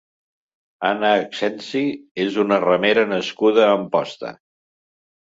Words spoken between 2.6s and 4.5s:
remera nascuda a Amposta.